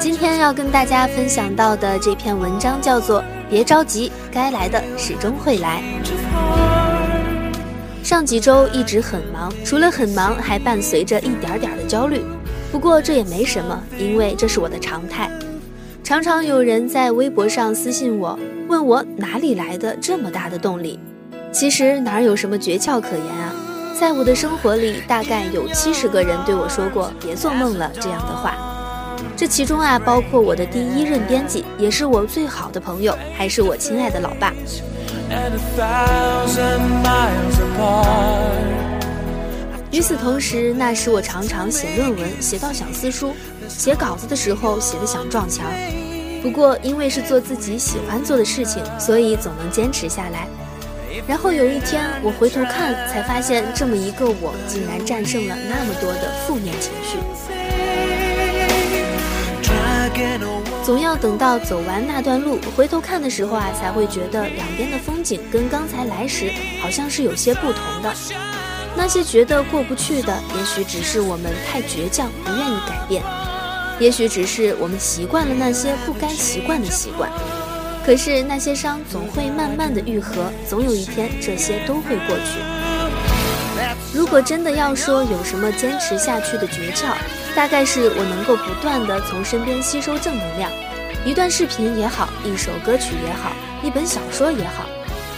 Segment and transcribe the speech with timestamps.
[0.00, 3.20] 今天要跟大家分享到的这篇文章叫做
[3.50, 5.82] 《别着急，该来的始终会来》。
[8.04, 12.24] 上几周一直很忙，除了很忙，还伴随着一点点的焦虑。
[12.70, 15.30] 不过这也没什么，因为这是我的常态。
[16.04, 21.00] 常常有人在微博上私信我，问我哪里来的这么大的动力。
[21.52, 23.52] 其实哪有什么诀窍可言啊？
[23.98, 28.54] 在我的生活里，大概有七十个人对我说过“别做梦了”这样的话。
[29.34, 34.52] 这其中啊，包括我的第一任编辑，也是我最好的朋友，还是我亲爱的老爸。
[39.90, 43.30] 与此同时，那时我常常写论文，写到想撕书；
[43.66, 45.64] 写稿子的时候，写的想撞墙。
[46.42, 50.46] 不过，因为是做自己喜欢做的事情，所以总能坚持下来。
[51.26, 57.18] 然后有一天，我回头看，才发现这么一个我，竟然战胜了那么多的负面情绪。
[60.84, 68.14] 总要等到走完那段路，回头看的时候啊，才会觉得两边的风景跟刚才来时好像是有些不同的。
[68.96, 73.22] 那些觉得过不去的，也许只是我们太倔强，不愿意改变；
[73.98, 77.30] 也许只是我们习惯了那些不该习惯的习惯。
[78.06, 82.60] 可是那些伤总会慢慢的愈合，总有一天这些都会过去。
[84.14, 87.16] 如果真的要说有什么坚持下去的诀窍，
[87.56, 90.70] 大概是我能够不断的从身边吸收正能量，
[91.24, 93.50] 一段视频也好，一首歌曲也好，
[93.82, 94.86] 一本小说也好，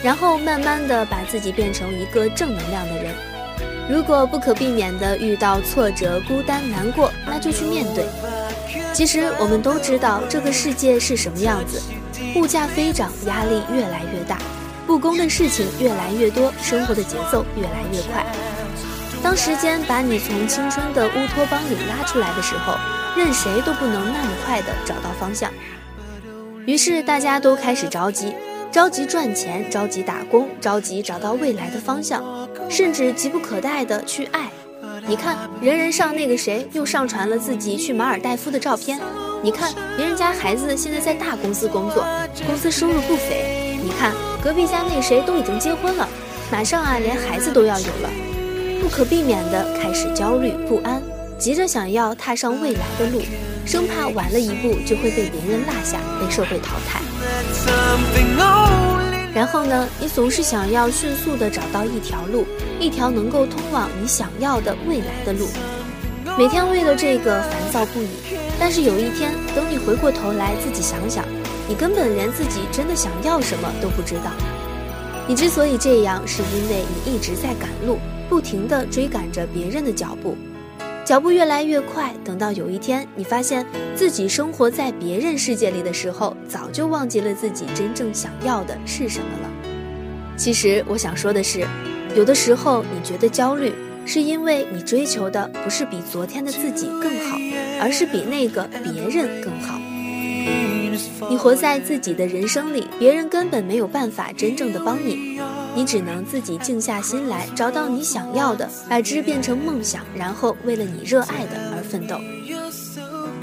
[0.00, 3.12] 然后慢慢的把自己变成一个正能量的人。
[3.90, 8.04] 如果不可避免的遇到挫折、孤单、难过，那就去面对。
[8.94, 11.82] 其实我们都知道这个世界是什么样子。
[12.34, 14.38] 物价飞涨，压力越来越大，
[14.86, 18.24] 不公的事情越来越多，生活的节奏越来越快。
[19.22, 22.74] 当时间把你从青春的乌托邦里拉出来的时候，
[23.16, 25.50] 任谁都不能那么快的找到方向。
[26.66, 28.34] 于是大家都开始着急，
[28.70, 32.24] 着急赚钱，着急打工，着急找到未来的方向，
[32.68, 34.50] 甚至急不可待的去爱。
[35.06, 38.98] 你看，人人上那个谁又上传了自己去马尔代夫的照片。
[39.44, 42.06] 你看，别人家孩子现在在大公司工作，
[42.46, 43.76] 公司收入不菲。
[43.82, 46.08] 你看，隔壁家那谁都已经结婚了，
[46.48, 48.10] 马上啊，连孩子都要有了。
[48.80, 51.02] 不可避免的开始焦虑不安，
[51.40, 53.20] 急着想要踏上未来的路，
[53.66, 57.00] 生怕晚了一步就会被别人落下，被社会淘汰。
[59.34, 62.46] 然后呢，你总是想要迅速的找到一条路，
[62.78, 65.48] 一条能够通往你想要的未来的路。
[66.38, 68.08] 每天为了这个烦躁不已，
[68.58, 71.24] 但是有一天，等你回过头来自己想想，
[71.68, 74.30] 你根本连自己真的想要什么都不知道。
[75.28, 77.98] 你之所以这样，是因为你一直在赶路，
[78.28, 80.36] 不停地追赶着别人的脚步，
[81.04, 82.12] 脚步越来越快。
[82.24, 83.64] 等到有一天，你发现
[83.94, 89.50] 自己生活在别人世界里的时候，早就忘记了自己真正想要的是什么了。
[90.36, 91.64] 其实我想说的是，
[92.16, 93.72] 有的时候你觉得焦虑，
[94.04, 97.38] 是因为你追求的不是比昨天的自己更好，
[97.80, 99.78] 而是比那个别人更好。
[101.30, 105.40] 你活在自己的人生里，别人根本没有办法真正的帮你，
[105.74, 112.20] 你只能自己静下心来，找到你想要的，把之变成梦想，然后为了你热爱的而奋斗。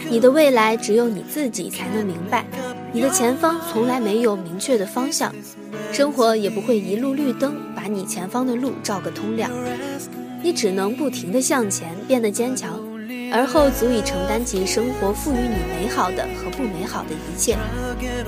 [0.10, 2.46] 你的未来只有你自己才能明白，
[2.92, 5.34] 你的前方从来没有明确的方向，
[5.92, 9.50] 生活也不会一路绿灯把你前方的路照个通亮，
[10.42, 12.80] 你只能不停的向前，变得坚强。
[13.32, 17.58] 而后足以承担起生活赋予你美好的和不美好的一切。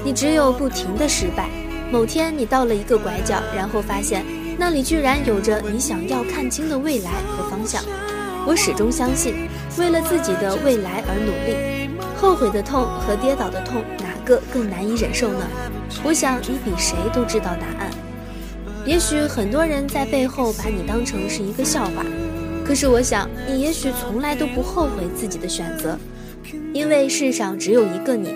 [0.04, 1.50] 你只有不停的失败，
[1.92, 4.24] 某天你到了一个拐角，然后发现
[4.60, 7.84] 那里居然有着你想要看清的未来和方向。
[8.46, 9.48] 我始终相信，
[9.78, 11.90] 为了自己的未来而努力。
[12.20, 15.48] 后悔的痛和跌倒的痛，哪个更难以忍受呢？
[16.04, 17.90] 我想你比谁都知道答案。
[18.86, 22.06] 也许很多人在背后把你当成是一个笑话。
[22.66, 25.98] 可是我想，你也许从来都不后悔自己的选择，
[26.74, 28.34] 因为世上只有一个你。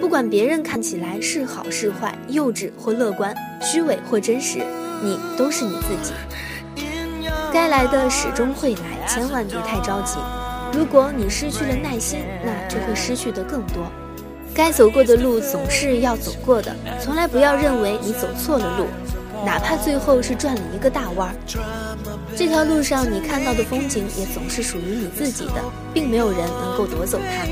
[0.00, 4.60] 不管别人看起来是好是坏，幼稚或乐观，虚伪或真实，
[5.02, 6.12] 你都是你自己。
[7.52, 10.18] 该来的始终会来，千万别太着急。
[10.72, 13.90] 如果你失去了耐心，那就会失去的更多。
[14.54, 18.86] 该走过的路总是要走过的，从来不要认为你走错了路，
[19.44, 21.34] 哪怕最后是转了一个大弯儿。
[22.36, 25.62] 这条路上你看到的风景也总是属于你自己的，
[25.92, 27.46] 并没有人能够夺走它。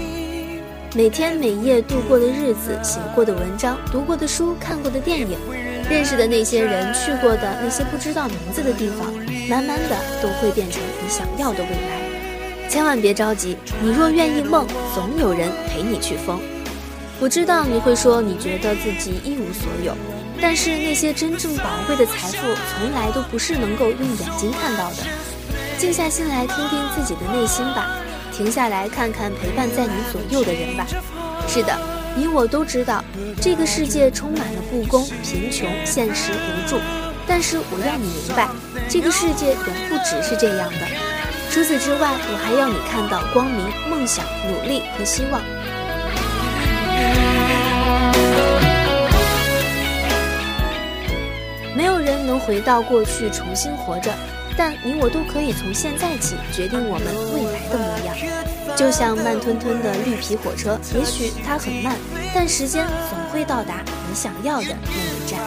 [0.95, 5.37] 每天每夜度过的日子，写过的文章，读过的书，看过的电影，
[5.91, 9.13] 认识的那些人，去过的那些不知道名字的地方，
[9.49, 12.69] 慢慢的都会变成你想要的未来。
[12.71, 16.41] 千万别着急，你若愿意梦，总有人陪你去疯。
[17.21, 19.95] 我知道你会说，你觉得自己一无所有，
[20.41, 22.37] 但是那些真正宝贵的财富，
[22.79, 24.97] 从来都不是能够用眼睛看到的。
[25.79, 27.99] 静下心来，听听自己的内心吧。
[28.33, 30.87] 停下来看看陪伴在你左右的人吧。
[31.49, 31.79] 是的，
[32.15, 33.03] 你我都知道，
[33.41, 36.79] 这个世界充满了不公、贫穷、现实、无助。
[37.27, 38.49] 但是我要你明白，
[38.89, 40.87] 这个世界远不只是这样的。
[41.51, 45.41] 除此之外，我还要你看到光明、梦想、努力和希望。
[51.77, 54.11] 没有人能回到过去重新活着。
[54.59, 58.17] 但你我都可以从现在起决定我们未来的模样，
[58.75, 61.95] 就像慢吞吞的绿皮火车，也许它很慢，
[62.35, 65.39] 但时间总会到达你想要的那一站。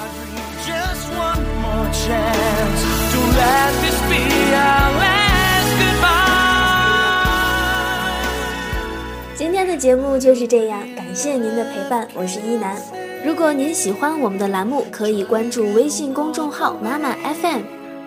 [9.35, 12.77] 今天的节目就是这样，感谢您的陪伴，我是一楠。
[13.25, 17.61] 如果您喜欢我们的栏目，可以关注微信公众号妈妈 FM。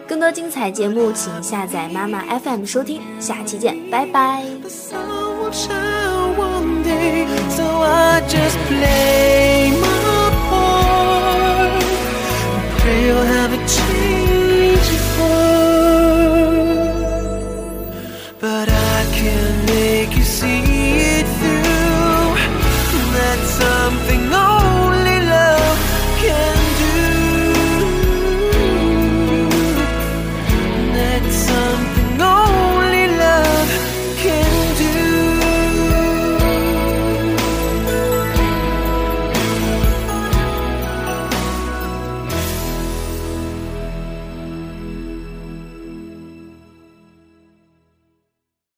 [0.08, 3.00] 更多精彩节目，请下载妈妈 FM 收听。
[3.20, 4.42] 下期见，拜拜。